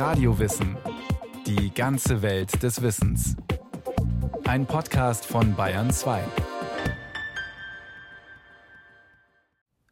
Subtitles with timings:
[0.00, 0.78] Radiowissen.
[1.46, 3.36] Die ganze Welt des Wissens.
[4.44, 6.24] Ein Podcast von Bayern 2.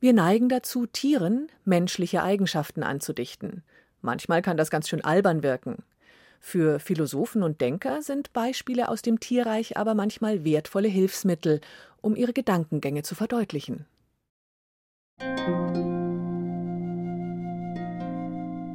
[0.00, 3.62] Wir neigen dazu, Tieren menschliche Eigenschaften anzudichten.
[4.00, 5.84] Manchmal kann das ganz schön albern wirken.
[6.40, 11.60] Für Philosophen und Denker sind Beispiele aus dem Tierreich aber manchmal wertvolle Hilfsmittel,
[12.00, 13.84] um ihre Gedankengänge zu verdeutlichen.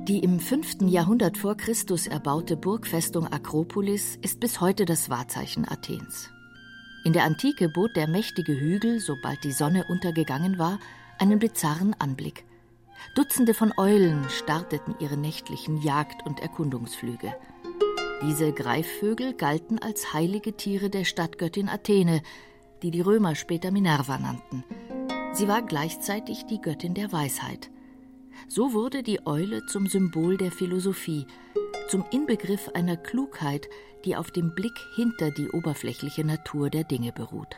[0.07, 0.81] Die im 5.
[0.89, 6.29] Jahrhundert vor Christus erbaute Burgfestung Akropolis ist bis heute das Wahrzeichen Athens.
[7.05, 10.77] In der Antike bot der mächtige Hügel, sobald die Sonne untergegangen war,
[11.19, 12.43] einen bizarren Anblick.
[13.15, 17.33] Dutzende von Eulen starteten ihre nächtlichen Jagd- und Erkundungsflüge.
[18.23, 22.21] Diese Greifvögel galten als heilige Tiere der Stadtgöttin Athene,
[22.81, 24.65] die die Römer später Minerva nannten.
[25.31, 27.69] Sie war gleichzeitig die Göttin der Weisheit.
[28.47, 31.25] So wurde die Eule zum Symbol der Philosophie,
[31.87, 33.69] zum Inbegriff einer Klugheit,
[34.05, 37.55] die auf dem Blick hinter die oberflächliche Natur der Dinge beruht.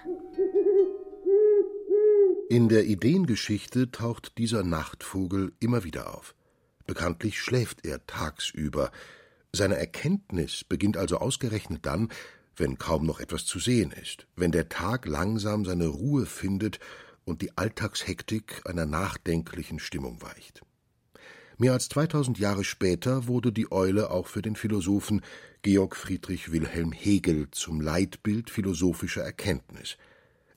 [2.50, 6.36] In der Ideengeschichte taucht dieser Nachtvogel immer wieder auf.
[6.86, 8.92] Bekanntlich schläft er tagsüber.
[9.52, 12.10] Seine Erkenntnis beginnt also ausgerechnet dann,
[12.56, 16.80] wenn kaum noch etwas zu sehen ist, wenn der Tag langsam seine Ruhe findet
[17.26, 20.62] und die Alltagshektik einer nachdenklichen Stimmung weicht.
[21.58, 25.22] Mehr als 2000 Jahre später wurde die Eule auch für den Philosophen
[25.62, 29.98] Georg Friedrich Wilhelm Hegel zum Leitbild philosophischer Erkenntnis.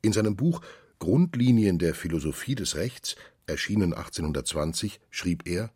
[0.02, 0.60] In seinem Buch
[0.98, 3.14] Grundlinien der Philosophie des Rechts,
[3.46, 5.72] erschienen 1820, schrieb er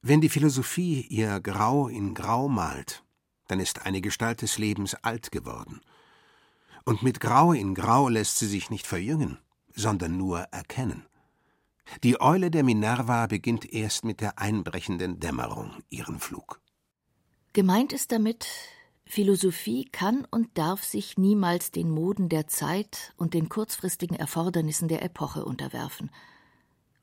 [0.00, 3.04] Wenn die Philosophie ihr Grau in Grau malt,
[3.48, 5.82] dann ist eine Gestalt des Lebens alt geworden.
[6.86, 9.38] Und mit Grau in Grau lässt sie sich nicht verjüngen,
[9.74, 11.06] sondern nur erkennen.
[12.02, 16.60] Die Eule der Minerva beginnt erst mit der einbrechenden Dämmerung ihren Flug.
[17.52, 18.46] Gemeint ist damit,
[19.06, 25.02] Philosophie kann und darf sich niemals den Moden der Zeit und den kurzfristigen Erfordernissen der
[25.02, 26.10] Epoche unterwerfen.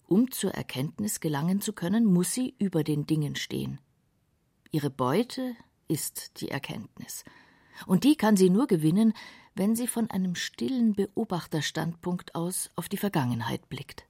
[0.07, 3.79] Um zur Erkenntnis gelangen zu können, muss sie über den Dingen stehen.
[4.71, 5.55] Ihre Beute
[5.87, 7.23] ist die Erkenntnis.
[7.85, 9.13] Und die kann sie nur gewinnen,
[9.55, 14.07] wenn sie von einem stillen Beobachterstandpunkt aus auf die Vergangenheit blickt.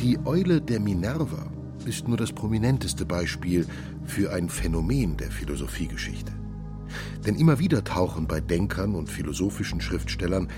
[0.00, 1.50] Die Eule der Minerva
[1.84, 3.66] ist nur das prominenteste Beispiel
[4.04, 6.32] für ein Phänomen der Philosophiegeschichte.
[7.24, 10.48] Denn immer wieder tauchen bei Denkern und philosophischen Schriftstellern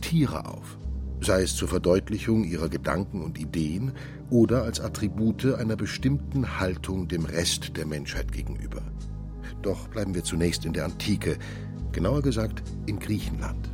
[0.00, 0.78] Tiere auf,
[1.20, 3.92] sei es zur Verdeutlichung ihrer Gedanken und Ideen
[4.30, 8.82] oder als Attribute einer bestimmten Haltung dem Rest der Menschheit gegenüber.
[9.62, 11.38] Doch bleiben wir zunächst in der Antike,
[11.92, 13.68] genauer gesagt in Griechenland.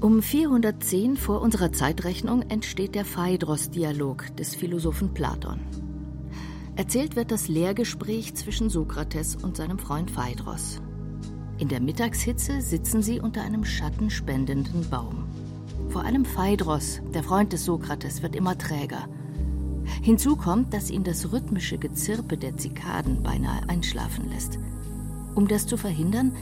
[0.00, 5.60] Um 410 vor unserer Zeitrechnung entsteht der Phaedros-Dialog des Philosophen Platon.
[6.76, 10.80] Erzählt wird das Lehrgespräch zwischen Sokrates und seinem Freund Phaedros.
[11.58, 15.26] In der Mittagshitze sitzen sie unter einem schattenspendenden Baum.
[15.90, 19.06] Vor allem Phaedros, der Freund des Sokrates, wird immer träger.
[20.00, 24.58] Hinzu kommt, dass ihn das rhythmische Gezirpe der Zikaden beinahe einschlafen lässt.
[25.34, 26.32] Um das zu verhindern,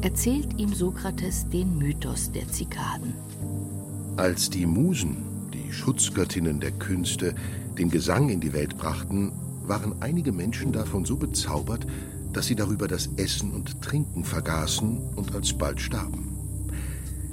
[0.00, 3.14] erzählt ihm Sokrates den Mythos der Zikaden.
[4.16, 5.16] Als die Musen,
[5.52, 7.34] die Schutzgöttinnen der Künste,
[7.78, 9.32] den Gesang in die Welt brachten,
[9.66, 11.86] waren einige Menschen davon so bezaubert,
[12.32, 16.36] dass sie darüber das Essen und Trinken vergaßen und alsbald starben.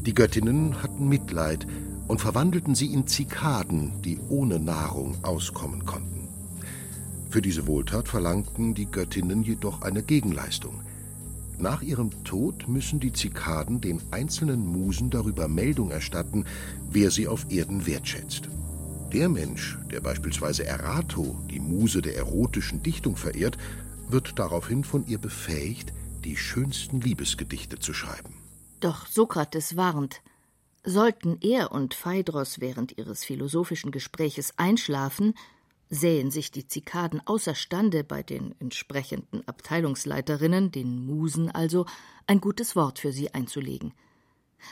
[0.06, 1.68] Die Göttinnen hatten Mitleid
[2.08, 6.28] und verwandelten sie in Zikaden, die ohne Nahrung auskommen konnten.
[7.30, 10.80] Für diese Wohltat verlangten die Göttinnen jedoch eine Gegenleistung.
[11.60, 16.46] Nach ihrem Tod müssen die Zikaden den einzelnen Musen darüber Meldung erstatten,
[16.90, 18.50] wer sie auf Erden wertschätzt.
[19.12, 23.58] Der Mensch, der beispielsweise Erato, die Muse der erotischen Dichtung, verehrt,
[24.10, 28.36] wird daraufhin von ihr befähigt, die schönsten Liebesgedichte zu schreiben.
[28.80, 30.22] Doch Sokrates warnt,
[30.84, 35.34] sollten er und Phaedros während ihres philosophischen Gespräches einschlafen,
[35.90, 41.86] sähen sich die Zikaden außerstande, bei den entsprechenden Abteilungsleiterinnen, den Musen also,
[42.26, 43.94] ein gutes Wort für sie einzulegen.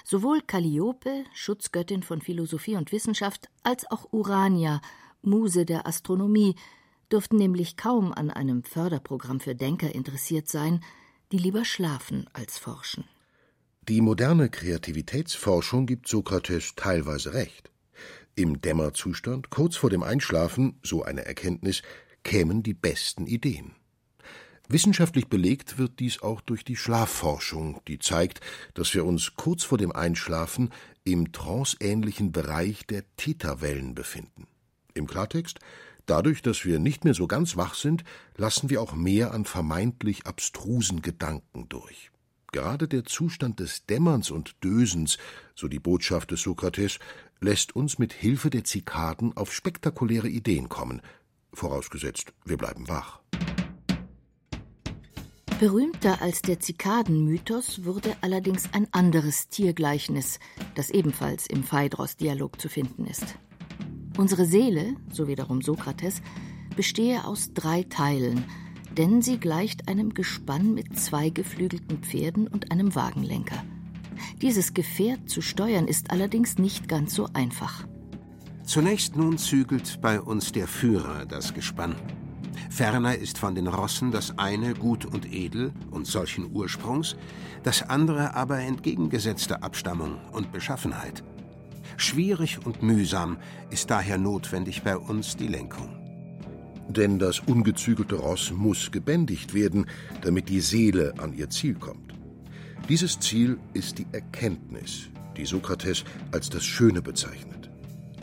[0.03, 4.81] Sowohl Calliope, Schutzgöttin von Philosophie und Wissenschaft, als auch Urania,
[5.21, 6.55] Muse der Astronomie,
[7.11, 10.83] dürften nämlich kaum an einem Förderprogramm für Denker interessiert sein,
[11.31, 13.05] die lieber schlafen als forschen.
[13.87, 17.71] Die moderne Kreativitätsforschung gibt Sokrates teilweise recht.
[18.35, 21.81] Im Dämmerzustand, kurz vor dem Einschlafen, so eine Erkenntnis,
[22.23, 23.75] kämen die besten Ideen.
[24.67, 28.41] Wissenschaftlich belegt wird dies auch durch die Schlafforschung, die zeigt,
[28.73, 30.71] dass wir uns kurz vor dem Einschlafen
[31.03, 34.47] im tranceähnlichen Bereich der Theta-Wellen befinden.
[34.93, 35.59] Im Klartext,
[36.05, 38.03] Dadurch, dass wir nicht mehr so ganz wach sind,
[38.37, 42.11] lassen wir auch mehr an vermeintlich abstrusen Gedanken durch.
[42.51, 45.17] Gerade der Zustand des Dämmerns und Dösens,
[45.55, 46.99] so die Botschaft des Sokrates,
[47.45, 51.01] lässt uns mit Hilfe der Zikaden auf spektakuläre Ideen kommen,
[51.53, 53.19] vorausgesetzt, wir bleiben wach.
[55.59, 60.39] Berühmter als der Zikadenmythos wurde allerdings ein anderes Tiergleichnis,
[60.73, 63.37] das ebenfalls im Phaedros-Dialog zu finden ist.
[64.17, 66.21] Unsere Seele, so wiederum Sokrates,
[66.75, 68.43] bestehe aus drei Teilen,
[68.97, 73.63] denn sie gleicht einem Gespann mit zwei geflügelten Pferden und einem Wagenlenker.
[74.41, 77.85] Dieses Gefährt zu steuern ist allerdings nicht ganz so einfach.
[78.65, 81.95] Zunächst nun zügelt bei uns der Führer das Gespann.
[82.69, 87.15] Ferner ist von den Rossen das eine gut und edel und solchen Ursprungs,
[87.63, 91.23] das andere aber entgegengesetzter Abstammung und Beschaffenheit.
[91.97, 93.37] Schwierig und mühsam
[93.69, 95.89] ist daher notwendig bei uns die Lenkung.
[96.89, 99.85] Denn das ungezügelte Ross muss gebändigt werden,
[100.21, 102.04] damit die Seele an ihr Ziel kommt.
[102.89, 107.69] Dieses Ziel ist die Erkenntnis, die Sokrates als das Schöne bezeichnet.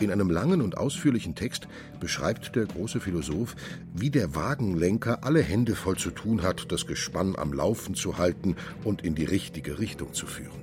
[0.00, 1.68] In einem langen und ausführlichen Text
[2.00, 3.54] beschreibt der große Philosoph,
[3.94, 8.56] wie der Wagenlenker alle Hände voll zu tun hat, das Gespann am Laufen zu halten
[8.84, 10.60] und in die richtige Richtung zu führen.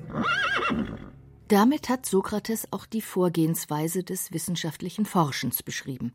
[1.48, 6.14] Damit hat Sokrates auch die Vorgehensweise des wissenschaftlichen Forschens beschrieben.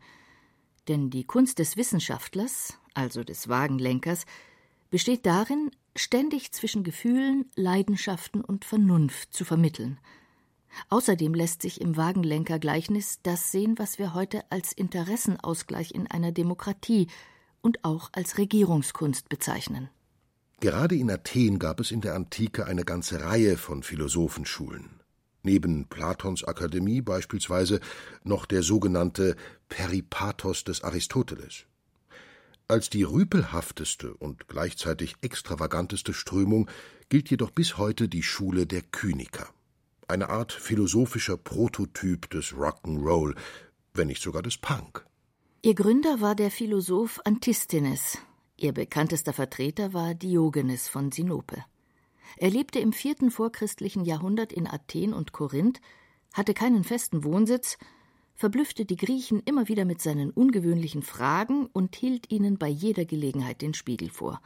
[0.86, 4.26] Denn die Kunst des Wissenschaftlers, also des Wagenlenkers,
[4.90, 9.98] besteht darin, ständig zwischen Gefühlen, Leidenschaften und Vernunft zu vermitteln.
[10.88, 17.06] Außerdem lässt sich im Wagenlenkergleichnis das sehen, was wir heute als Interessenausgleich in einer Demokratie
[17.60, 19.88] und auch als Regierungskunst bezeichnen.
[20.60, 25.04] Gerade in Athen gab es in der Antike eine ganze Reihe von Philosophenschulen
[25.44, 27.80] neben Platons Akademie beispielsweise
[28.24, 29.36] noch der sogenannte
[29.68, 31.66] Peripathos des Aristoteles.
[32.66, 36.70] Als die rüpelhafteste und gleichzeitig extravaganteste Strömung
[37.10, 39.50] gilt jedoch bis heute die Schule der Kyniker,
[40.08, 43.36] eine Art philosophischer Prototyp des Rock'n'Roll,
[43.92, 45.04] wenn nicht sogar des Punk.
[45.60, 48.16] Ihr Gründer war der Philosoph Antisthenes,
[48.56, 51.62] ihr bekanntester Vertreter war Diogenes von Sinope.
[52.38, 55.82] Er lebte im vierten vorchristlichen Jahrhundert in Athen und Korinth,
[56.32, 57.76] hatte keinen festen Wohnsitz,
[58.34, 63.62] verblüffte die Griechen immer wieder mit seinen ungewöhnlichen Fragen und hielt ihnen bei jeder Gelegenheit
[63.62, 64.40] den Spiegel vor.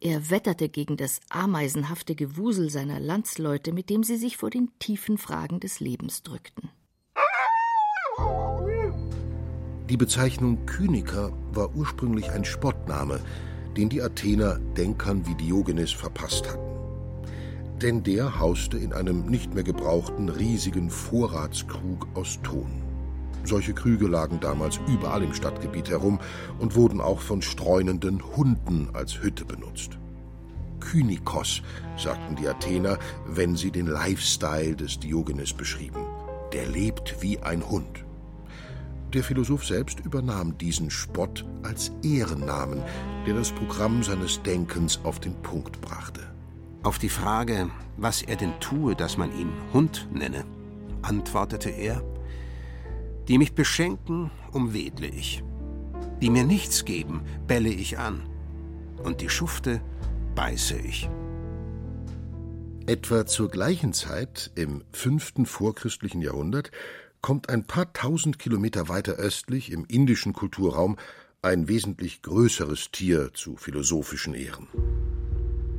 [0.00, 5.18] Er wetterte gegen das ameisenhafte Gewusel seiner Landsleute, mit dem sie sich vor den tiefen
[5.18, 6.70] Fragen des Lebens drückten.
[9.88, 13.20] Die Bezeichnung Kyniker war ursprünglich ein Spottname,
[13.76, 16.68] den die Athener Denkern wie Diogenes verpasst hatten
[17.82, 22.87] denn der hauste in einem nicht mehr gebrauchten riesigen Vorratskrug aus Ton.
[23.48, 26.20] Solche Krüge lagen damals überall im Stadtgebiet herum
[26.58, 29.98] und wurden auch von streunenden Hunden als Hütte benutzt.
[30.80, 31.62] Kynikos,
[31.96, 36.04] sagten die Athener, wenn sie den Lifestyle des Diogenes beschrieben.
[36.52, 38.04] Der lebt wie ein Hund.
[39.14, 42.82] Der Philosoph selbst übernahm diesen Spott als Ehrennamen,
[43.26, 46.20] der das Programm seines Denkens auf den Punkt brachte.
[46.82, 50.44] Auf die Frage, was er denn tue, dass man ihn Hund nenne,
[51.00, 52.02] antwortete er:
[53.28, 55.42] Die mich beschenken, umwedle ich.
[56.22, 58.22] Die mir nichts geben, belle ich an.
[59.04, 59.82] Und die Schufte
[60.34, 61.10] beiße ich.
[62.86, 66.70] Etwa zur gleichen Zeit, im fünften vorchristlichen Jahrhundert,
[67.20, 70.96] kommt ein paar tausend Kilometer weiter östlich im indischen Kulturraum
[71.42, 74.68] ein wesentlich größeres Tier zu philosophischen Ehren.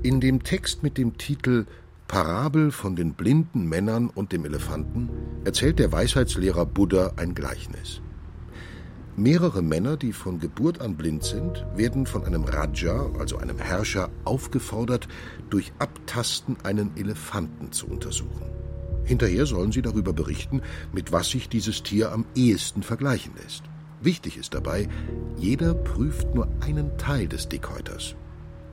[0.03, 1.65] In dem Text mit dem Titel
[2.09, 5.11] Parabel von den blinden Männern und dem Elefanten
[5.45, 8.01] erzählt der Weisheitslehrer Buddha ein Gleichnis.
[9.15, 14.09] Mehrere Männer, die von Geburt an blind sind, werden von einem Raja, also einem Herrscher,
[14.25, 15.07] aufgefordert,
[15.51, 18.49] durch Abtasten einen Elefanten zu untersuchen.
[19.03, 23.65] Hinterher sollen sie darüber berichten, mit was sich dieses Tier am ehesten vergleichen lässt.
[24.01, 24.89] Wichtig ist dabei,
[25.37, 28.15] jeder prüft nur einen Teil des Dickhäuters.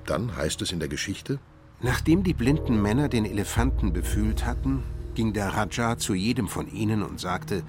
[0.07, 1.39] Dann heißt es in der Geschichte,
[1.81, 4.83] Nachdem die blinden Männer den Elefanten befühlt hatten,
[5.15, 7.63] ging der Raja zu jedem von ihnen und sagte,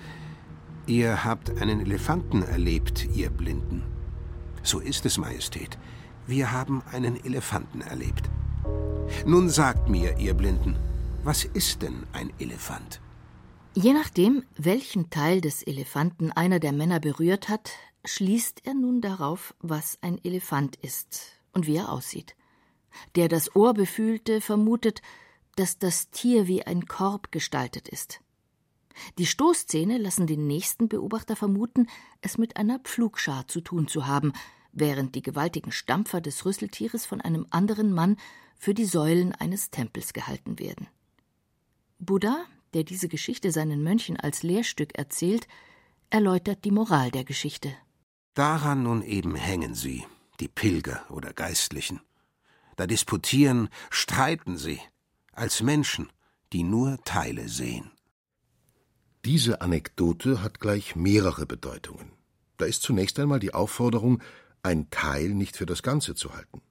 [0.87, 3.83] Ihr habt einen Elefanten erlebt, ihr Blinden.
[4.63, 5.77] So ist es, Majestät.
[6.25, 8.29] Wir haben einen Elefanten erlebt.
[9.25, 10.77] Nun sagt mir, ihr Blinden,
[11.25, 13.01] was ist denn ein Elefant?
[13.73, 17.71] Je nachdem, welchen Teil des Elefanten einer der Männer berührt hat,
[18.05, 22.35] schließt er nun darauf, was ein Elefant ist und wie er aussieht.
[23.15, 25.01] Der das Ohr befühlte, vermutet,
[25.55, 28.21] dass das Tier wie ein Korb gestaltet ist.
[29.17, 31.87] Die Stoßzähne lassen den nächsten Beobachter vermuten,
[32.21, 34.33] es mit einer Pflugschar zu tun zu haben,
[34.71, 38.17] während die gewaltigen Stampfer des Rüsseltieres von einem anderen Mann
[38.57, 40.87] für die Säulen eines Tempels gehalten werden.
[41.99, 45.47] Buddha, der diese Geschichte seinen Mönchen als Lehrstück erzählt,
[46.09, 47.73] erläutert die Moral der Geschichte.
[48.33, 50.05] Daran nun eben hängen sie,
[50.39, 52.01] die Pilger oder Geistlichen.
[52.77, 54.79] Da disputieren, streiten sie,
[55.34, 56.10] als Menschen,
[56.53, 57.91] die nur Teile sehen.
[59.25, 62.13] Diese Anekdote hat gleich mehrere Bedeutungen.
[62.57, 64.22] Da ist zunächst einmal die Aufforderung,
[64.63, 66.62] ein Teil nicht für das Ganze zu halten.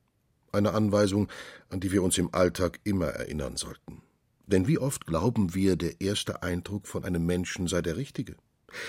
[0.53, 1.29] Eine Anweisung,
[1.69, 4.03] an die wir uns im Alltag immer erinnern sollten.
[4.47, 8.37] Denn wie oft glauben wir, der erste Eindruck von einem Menschen sei der richtige?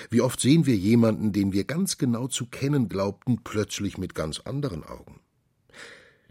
[0.09, 4.39] Wie oft sehen wir jemanden, den wir ganz genau zu kennen glaubten, plötzlich mit ganz
[4.39, 5.19] anderen Augen?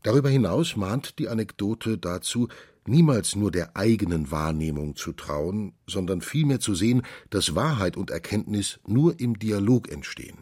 [0.06, 2.46] Darüber hinaus mahnt die Anekdote dazu,
[2.86, 8.78] niemals nur der eigenen Wahrnehmung zu trauen, sondern vielmehr zu sehen, dass Wahrheit und Erkenntnis
[8.86, 10.38] nur im Dialog entstehen.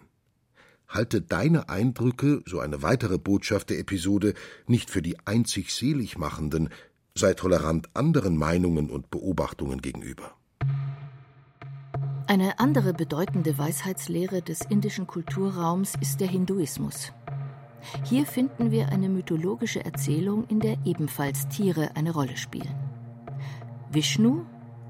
[0.87, 4.35] Halte deine Eindrücke, so eine weitere Botschaft der Episode,
[4.67, 6.69] nicht für die einzig selig machenden,
[7.15, 10.35] sei tolerant anderen Meinungen und Beobachtungen gegenüber.
[12.27, 17.13] Eine andere bedeutende Weisheitslehre des indischen Kulturraums ist der Hinduismus.
[18.05, 22.75] Hier finden wir eine mythologische Erzählung, in der ebenfalls Tiere eine Rolle spielen.
[23.91, 24.43] Vishnu,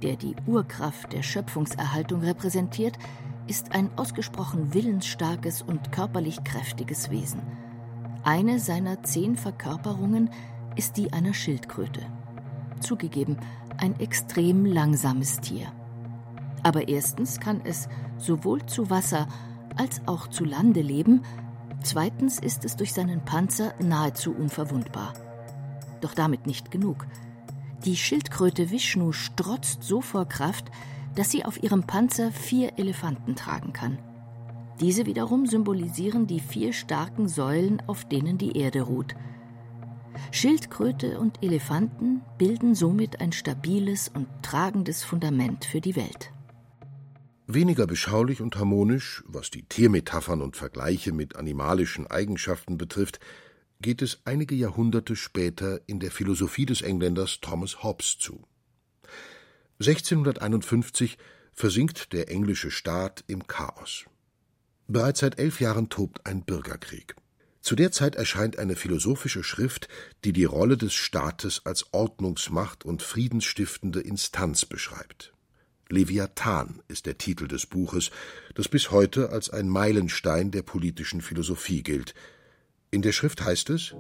[0.03, 2.99] der die Urkraft der Schöpfungserhaltung repräsentiert,
[3.47, 7.43] ist ein ausgesprochen willensstarkes und körperlich kräftiges Wesen.
[8.23, 10.31] Eine seiner zehn Verkörperungen
[10.77, 12.01] ist die einer Schildkröte.
[12.81, 13.37] Zugegeben,
[13.77, 15.67] ein extrem langsames Tier.
[16.63, 19.29] Aber erstens kann es sowohl zu Wasser
[19.77, 21.23] als auch zu Lande leben,
[21.85, 25.13] Zweitens ist es durch seinen Panzer nahezu unverwundbar.
[26.01, 27.07] Doch damit nicht genug.
[27.85, 30.71] Die Schildkröte Vishnu strotzt so vor Kraft,
[31.15, 33.99] dass sie auf ihrem Panzer vier Elefanten tragen kann.
[34.81, 39.15] Diese wiederum symbolisieren die vier starken Säulen, auf denen die Erde ruht.
[40.31, 46.34] Schildkröte und Elefanten bilden somit ein stabiles und tragendes Fundament für die Welt.
[47.47, 53.21] Weniger beschaulich und harmonisch, was die Tiermetaphern und Vergleiche mit animalischen Eigenschaften betrifft,
[53.83, 58.47] geht es einige Jahrhunderte später in der Philosophie des Engländers Thomas Hobbes zu.
[59.79, 61.19] 1651
[61.53, 64.07] versinkt der englische Staat im Chaos.
[64.89, 67.15] Bereits seit elf Jahren tobt ein Bürgerkrieg.
[67.61, 69.89] Zu der Zeit erscheint eine philosophische Schrift,
[70.25, 75.34] die die Rolle des Staates als Ordnungsmacht und friedensstiftende Instanz beschreibt.
[75.91, 78.11] Leviathan ist der Titel des Buches,
[78.55, 82.15] das bis heute als ein Meilenstein der politischen Philosophie gilt.
[82.91, 83.95] In der Schrift heißt es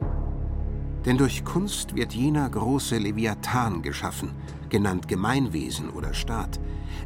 [1.05, 4.35] Denn durch Kunst wird jener große Leviathan geschaffen,
[4.71, 6.59] genannt Gemeinwesen oder Staat,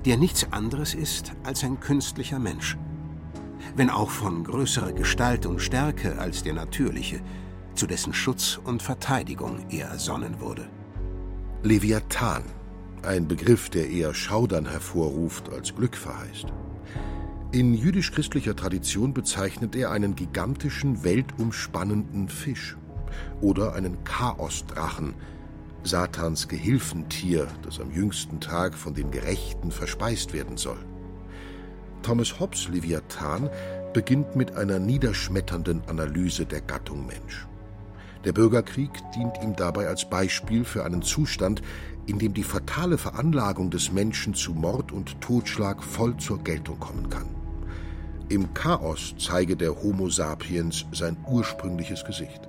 [0.04, 2.76] der nichts anderes ist als ein künstlicher Mensch.
[3.75, 7.20] Wenn auch von größerer Gestalt und Stärke als der natürliche,
[7.75, 10.68] zu dessen Schutz und Verteidigung er ersonnen wurde.
[11.62, 12.44] Leviathan
[13.05, 16.47] ein Begriff, der eher Schaudern hervorruft als Glück verheißt.
[17.50, 22.76] In jüdisch-christlicher Tradition bezeichnet er einen gigantischen, weltumspannenden Fisch
[23.40, 25.14] oder einen Chaosdrachen,
[25.83, 30.78] Satans Gehilfentier, das am jüngsten Tag von den Gerechten verspeist werden soll.
[32.02, 33.49] Thomas Hobbes Leviathan
[33.95, 37.48] beginnt mit einer niederschmetternden Analyse der Gattung Mensch.
[38.28, 41.62] Der Bürgerkrieg dient ihm dabei als Beispiel für einen Zustand,
[42.04, 47.08] in dem die fatale Veranlagung des Menschen zu Mord und Totschlag voll zur Geltung kommen
[47.08, 47.25] kann.
[48.28, 52.42] Im Chaos zeige der Homo sapiens sein ursprüngliches Gesicht.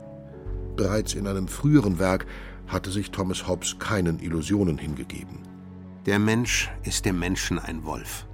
[0.76, 2.26] Bereits in einem früheren Werk
[2.68, 5.40] hatte sich Thomas Hobbes keinen Illusionen hingegeben.
[6.06, 8.28] Der Mensch ist dem Menschen ein Wolf.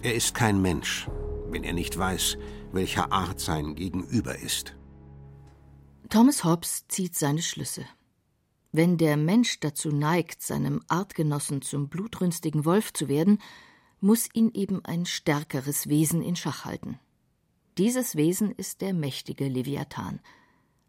[0.00, 1.08] Er ist kein Mensch,
[1.50, 2.38] wenn er nicht weiß,
[2.70, 4.76] welcher Art sein Gegenüber ist.
[6.08, 7.84] Thomas Hobbes zieht seine Schlüsse.
[8.70, 13.40] Wenn der Mensch dazu neigt, seinem Artgenossen zum blutrünstigen Wolf zu werden,
[14.00, 17.00] muss ihn eben ein stärkeres Wesen in Schach halten.
[17.78, 20.20] Dieses Wesen ist der mächtige Leviathan,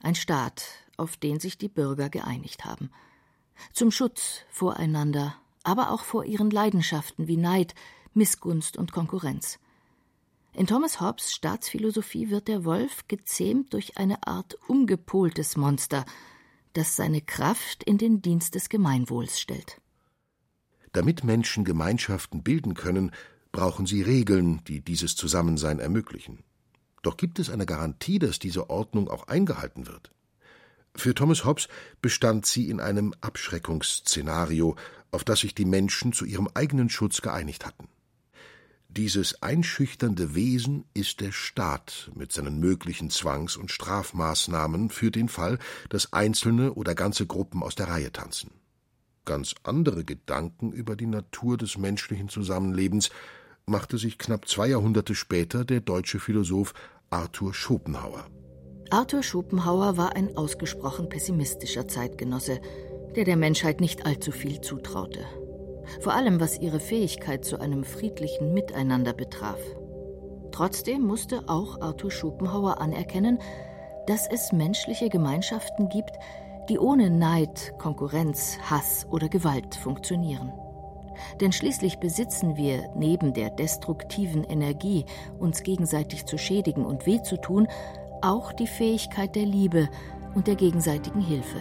[0.02, 0.66] ein Staat,
[0.98, 2.92] auf den sich die Bürger geeinigt haben.
[3.74, 7.74] Zum Schutz voreinander, aber auch vor ihren Leidenschaften wie Neid,
[8.14, 9.60] Missgunst und Konkurrenz.
[10.58, 16.04] In Thomas Hobbes Staatsphilosophie wird der Wolf gezähmt durch eine Art umgepoltes Monster,
[16.74, 19.80] das seine Kraft in den Dienst des Gemeinwohls stellt.
[20.94, 23.12] Damit Menschen Gemeinschaften bilden können,
[23.52, 26.40] brauchen sie Regeln, die dieses Zusammensein ermöglichen.
[27.04, 30.12] Doch gibt es eine Garantie, dass diese Ordnung auch eingehalten wird?
[30.96, 31.68] Für Thomas Hobbes
[32.02, 34.76] bestand sie in einem Abschreckungsszenario,
[35.12, 37.88] auf das sich die Menschen zu ihrem eigenen Schutz geeinigt hatten.
[38.90, 45.60] Dieses einschüchternde Wesen ist der Staat mit seinen möglichen Zwangs- und Strafmaßnahmen für den Fall,
[45.90, 48.52] dass Einzelne oder ganze Gruppen aus der Reihe tanzen.
[49.26, 53.10] Ganz andere Gedanken über die Natur des menschlichen Zusammenlebens
[53.66, 56.74] machte sich knapp zwei Jahrhunderte später der deutsche Philosoph
[57.10, 58.28] Arthur Schopenhauer.
[58.90, 62.62] Arthur Schopenhauer war ein ausgesprochen pessimistischer Zeitgenosse,
[63.18, 65.26] der der Menschheit nicht allzu viel zutraute.
[66.02, 69.60] Vor allem was ihre Fähigkeit zu einem friedlichen Miteinander betraf.
[70.52, 73.40] Trotzdem musste auch Arthur Schopenhauer anerkennen,
[74.08, 76.12] dass es menschliche Gemeinschaften gibt,
[76.70, 80.52] die ohne Neid, Konkurrenz, Hass oder Gewalt funktionieren.
[81.42, 85.06] Denn schließlich besitzen wir neben der destruktiven Energie,
[85.40, 87.68] uns gegenseitig zu schädigen und weh zu tun,
[88.22, 89.90] auch die Fähigkeit der Liebe
[90.36, 91.58] und der gegenseitigen Hilfe.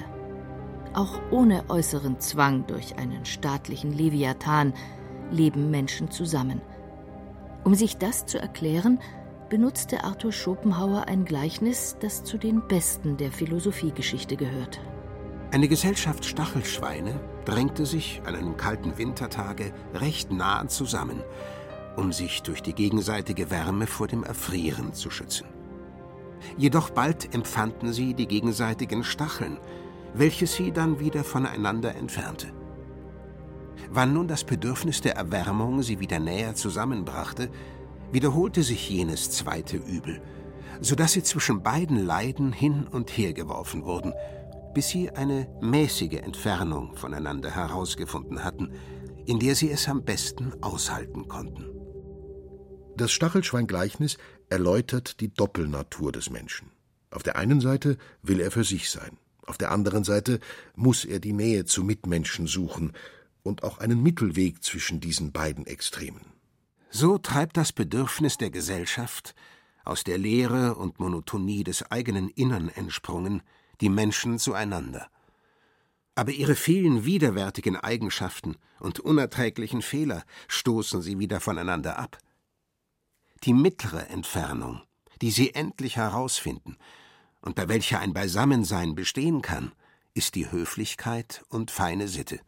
[0.97, 4.73] Auch ohne äußeren Zwang durch einen staatlichen Leviathan
[5.31, 6.63] leben Menschen zusammen.
[7.65, 8.99] Um sich das zu erklären,
[9.51, 14.81] benutzte Arthur Schopenhauer ein Gleichnis, das zu den besten der Philosophiegeschichte gehört.
[15.51, 21.23] Eine Gesellschaft Stachelschweine drängte sich an einem kalten Wintertage recht nah zusammen,
[21.97, 25.47] um sich durch die gegenseitige Wärme vor dem Erfrieren zu schützen.
[26.57, 29.59] Jedoch bald empfanden sie die gegenseitigen Stacheln,
[30.19, 32.49] welche sie dann wieder voneinander entfernte.
[33.91, 37.51] Wann nun das Bedürfnis der Erwärmung sie wieder näher zusammenbrachte,
[38.13, 40.21] wiederholte sich jenes zweite Übel,
[40.81, 44.13] so dass sie zwischen beiden Leiden hin und her geworfen wurden,
[44.75, 48.73] bis sie eine mäßige Entfernung voneinander herausgefunden hatten,
[49.25, 51.67] in der sie es am besten aushalten konnten.
[52.97, 54.17] Das Stachelschwein-Gleichnis
[54.49, 56.71] erläutert die Doppelnatur des Menschen.
[57.11, 60.41] Auf der einen Seite will er für sich sein, auf der anderen Seite
[60.75, 62.93] muss er die Nähe zu Mitmenschen suchen
[63.43, 66.25] und auch einen Mittelweg zwischen diesen beiden Extremen.
[66.91, 69.35] So treibt das Bedürfnis der Gesellschaft,
[69.85, 73.43] aus der Leere und Monotonie des eigenen Innern entsprungen,
[73.81, 75.09] die Menschen zueinander.
[76.17, 82.19] Aber ihre vielen widerwärtigen Eigenschaften und unerträglichen Fehler stoßen sie wieder voneinander ab.
[83.45, 84.81] Die mittlere Entfernung,
[85.21, 86.77] die sie endlich herausfinden
[87.47, 89.71] und bei welcher ein Beisammensein bestehen kann,
[90.15, 92.41] ist die Höflichkeit und feine Sitte.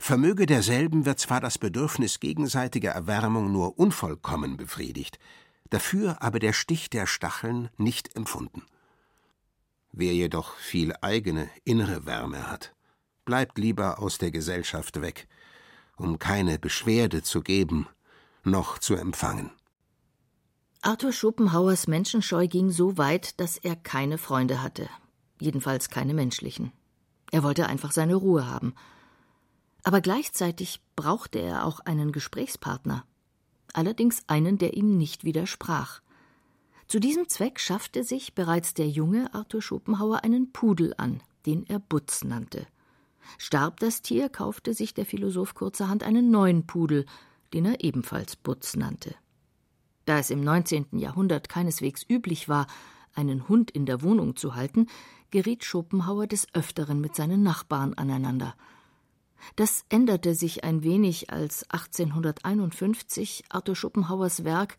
[0.00, 5.20] Vermöge derselben wird zwar das Bedürfnis gegenseitiger Erwärmung nur unvollkommen befriedigt,
[5.70, 8.62] dafür aber der Stich der Stacheln nicht empfunden.
[9.92, 12.74] Wer jedoch viel eigene innere Wärme hat,
[13.24, 15.28] bleibt lieber aus der Gesellschaft weg,
[15.96, 17.86] um keine Beschwerde zu geben
[18.42, 19.52] noch zu empfangen.
[20.82, 24.88] Arthur Schopenhauers Menschenscheu ging so weit, dass er keine Freunde hatte,
[25.38, 26.72] jedenfalls keine menschlichen.
[27.30, 28.74] Er wollte einfach seine Ruhe haben.
[29.82, 33.04] Aber gleichzeitig brauchte er auch einen Gesprächspartner,
[33.74, 36.00] allerdings einen, der ihm nicht widersprach.
[36.88, 41.78] Zu diesem Zweck schaffte sich bereits der junge Arthur Schopenhauer einen Pudel an, den er
[41.78, 42.66] Butz nannte.
[43.36, 47.04] Starb das Tier, kaufte sich der Philosoph kurzerhand einen neuen Pudel,
[47.52, 49.14] den er ebenfalls Butz nannte.
[50.10, 50.98] Da es im 19.
[50.98, 52.66] Jahrhundert keineswegs üblich war,
[53.14, 54.88] einen Hund in der Wohnung zu halten,
[55.30, 58.56] geriet Schopenhauer des Öfteren mit seinen Nachbarn aneinander.
[59.54, 64.78] Das änderte sich ein wenig, als 1851 Arthur Schopenhauers Werk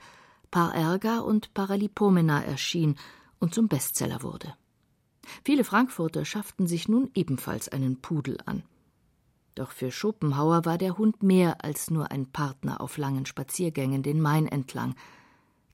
[0.52, 2.98] Par Erga und Paralipomena erschien
[3.40, 4.54] und zum Bestseller wurde.
[5.46, 8.64] Viele Frankfurter schafften sich nun ebenfalls einen Pudel an.
[9.56, 14.20] Doch für Schopenhauer war der Hund mehr als nur ein Partner auf langen Spaziergängen den
[14.20, 14.94] Main entlang.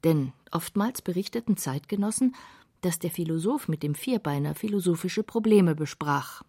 [0.07, 2.33] Denn oftmals berichteten Zeitgenossen,
[2.79, 6.43] dass der Philosoph mit dem Vierbeiner philosophische Probleme besprach.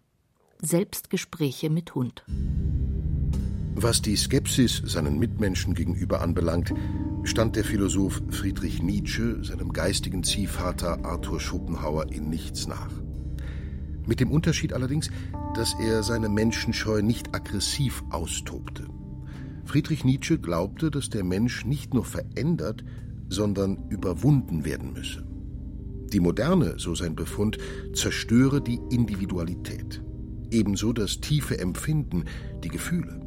[0.61, 2.23] Selbstgespräche mit Hund.
[3.75, 6.73] Was die Skepsis seinen Mitmenschen gegenüber anbelangt,
[7.23, 12.93] stand der Philosoph Friedrich Nietzsche seinem geistigen Ziehvater Arthur Schopenhauer in nichts nach.
[14.05, 15.09] Mit dem Unterschied allerdings,
[15.53, 18.87] dass er seine Menschenscheu nicht aggressiv austobte.
[19.65, 22.85] Friedrich Nietzsche glaubte, dass der Mensch nicht nur verändert,
[23.29, 25.25] sondern überwunden werden müsse.
[26.11, 27.57] Die Moderne, so sein Befund,
[27.93, 30.01] zerstöre die Individualität,
[30.51, 32.25] ebenso das tiefe Empfinden,
[32.63, 33.21] die Gefühle.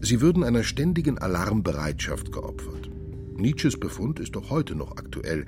[0.00, 2.90] Sie würden einer ständigen Alarmbereitschaft geopfert.
[3.36, 5.46] Nietzsches Befund ist auch heute noch aktuell,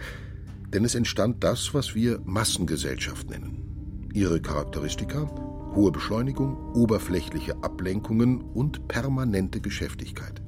[0.73, 4.09] denn es entstand das, was wir Massengesellschaft nennen.
[4.15, 5.31] Ihre Charakteristika
[5.77, 10.43] hohe Beschleunigung, oberflächliche Ablenkungen und permanente Geschäftigkeit.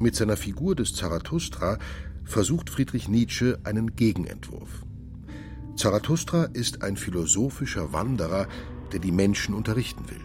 [0.00, 1.78] Mit seiner Figur des Zarathustra
[2.24, 4.84] versucht Friedrich Nietzsche einen Gegenentwurf.
[5.76, 8.46] Zarathustra ist ein philosophischer Wanderer,
[8.92, 10.20] der die Menschen unterrichten will.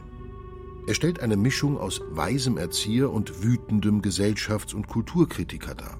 [0.88, 6.00] Er stellt eine Mischung aus weisem Erzieher und wütendem Gesellschafts- und Kulturkritiker dar.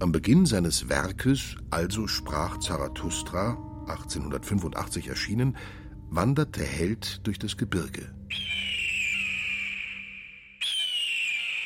[0.00, 5.56] Am Beginn seines Werkes Also sprach Zarathustra, 1885 erschienen,
[6.08, 8.14] wandert der Held durch das Gebirge.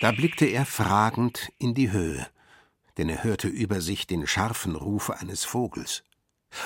[0.01, 2.27] Da blickte er fragend in die Höhe,
[2.97, 6.05] denn er hörte über sich den scharfen Ruf eines Vogels.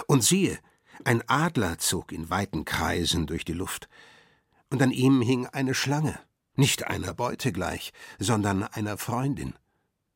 [0.06, 0.58] Und siehe,
[1.04, 3.88] ein Adler zog in weiten Kreisen durch die Luft,
[4.70, 6.18] und an ihm hing eine Schlange,
[6.54, 9.54] nicht einer Beute gleich, sondern einer Freundin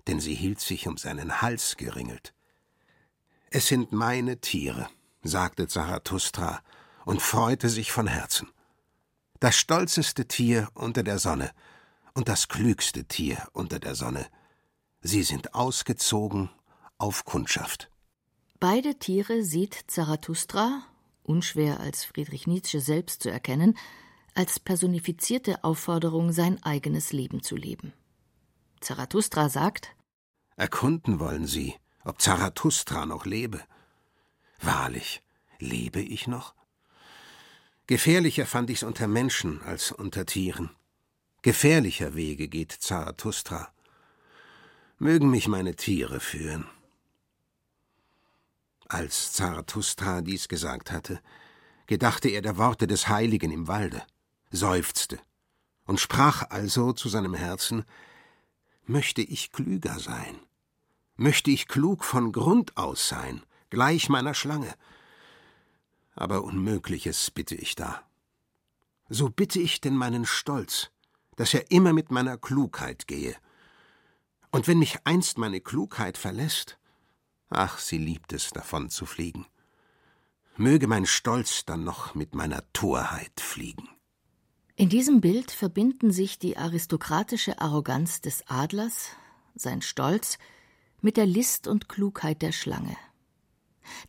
[0.07, 2.35] denn sie hielt sich um seinen Hals geringelt.
[3.51, 4.89] Es sind meine Tiere,
[5.23, 6.63] sagte Zarathustra
[7.05, 8.49] und freute sich von Herzen.
[9.41, 11.51] Das stolzeste Tier unter der Sonne
[12.15, 14.27] und das klügste Tier unter der Sonne.
[15.03, 16.51] Sie sind ausgezogen
[16.97, 17.91] auf Kundschaft.
[18.61, 20.83] Beide Tiere sieht Zarathustra,
[21.25, 23.77] unschwer als Friedrich Nietzsche selbst zu erkennen,
[24.35, 27.93] als personifizierte Aufforderung, sein eigenes Leben zu leben.
[28.81, 29.95] Zarathustra sagt
[30.57, 33.61] Erkunden wollen sie, ob Zarathustra noch lebe.
[34.61, 35.23] Wahrlich,
[35.59, 36.55] lebe ich noch?
[37.89, 40.71] Gefährlicher fand ich's unter Menschen als unter Tieren.
[41.43, 43.72] Gefährlicher Wege geht Zarathustra.
[45.03, 46.65] Mögen mich meine Tiere führen.
[48.87, 51.21] Als Zarathustra dies gesagt hatte,
[51.89, 54.05] gedachte er der Worte des Heiligen im Walde,
[54.53, 55.19] seufzte
[55.87, 57.85] und sprach also zu seinem Herzen
[58.87, 60.39] Möchte ich klüger sein?
[61.17, 64.73] Möchte ich klug von Grund aus sein, gleich meiner Schlange?
[66.15, 68.05] Aber Unmögliches bitte ich da.
[69.09, 70.93] So bitte ich denn meinen Stolz,
[71.35, 73.35] dass er immer mit meiner Klugheit gehe.
[74.53, 76.79] Und wenn mich einst meine Klugheit verlässt,
[77.49, 79.47] ach, sie liebt es, davon zu fliegen.
[80.57, 83.89] Möge mein Stolz dann noch mit meiner Torheit fliegen.
[84.77, 89.09] In diesem Bild verbinden sich die aristokratische Arroganz des Adlers,
[89.55, 90.39] sein Stolz,
[91.01, 92.97] mit der List und Klugheit der Schlange.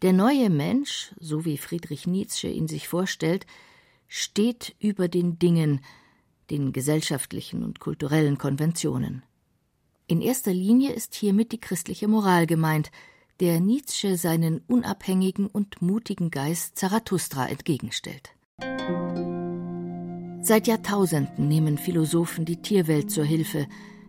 [0.01, 3.45] Der neue Mensch, so wie Friedrich Nietzsche ihn sich vorstellt,
[4.07, 5.81] steht über den Dingen,
[6.49, 9.23] den gesellschaftlichen und kulturellen Konventionen.
[10.07, 12.91] In erster Linie ist hiermit die christliche Moral gemeint,
[13.39, 18.31] der Nietzsche seinen unabhängigen und mutigen Geist Zarathustra entgegenstellt.
[20.41, 23.65] Seit Jahrtausenden nehmen Philosophen die Tierwelt zur Hilfe,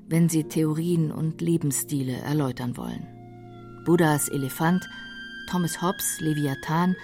[0.09, 3.07] wenn sie Theorien und Lebensstile erläutern wollen.
[3.85, 4.85] Buddhas Elefant,
[5.49, 6.97] Thomas Hobbes Leviathan,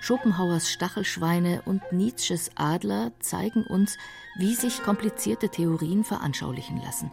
[0.00, 3.98] Schopenhauers Stachelschweine und Nietzsches Adler zeigen uns,
[4.36, 7.12] wie sich komplizierte Theorien veranschaulichen lassen.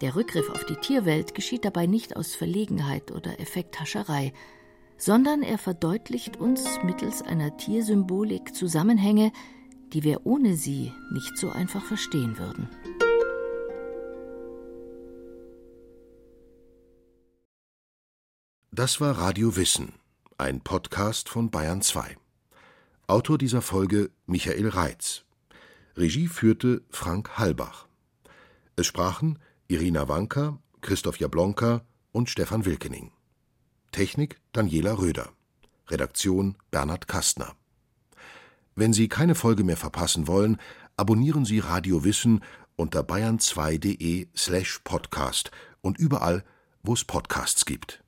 [0.00, 4.32] Der Rückgriff auf die Tierwelt geschieht dabei nicht aus Verlegenheit oder Effekthascherei,
[4.96, 9.32] sondern er verdeutlicht uns mittels einer Tiersymbolik Zusammenhänge,
[9.92, 12.68] die wir ohne sie nicht so einfach verstehen würden.
[18.72, 19.92] Das war Radio Wissen,
[20.36, 22.16] ein Podcast von Bayern 2.
[23.06, 25.24] Autor dieser Folge Michael Reitz.
[25.96, 27.86] Regie führte Frank Halbach.
[28.74, 33.12] Es sprachen Irina Wanka, Christoph Jablonka und Stefan Wilkening.
[33.92, 35.30] Technik Daniela Röder.
[35.88, 37.54] Redaktion Bernhard Kastner.
[38.74, 40.58] Wenn Sie keine Folge mehr verpassen wollen,
[40.98, 42.44] abonnieren Sie Radio Wissen
[42.76, 45.50] unter bayern2.de slash podcast
[45.80, 46.44] und überall,
[46.82, 48.03] wo es Podcasts gibt.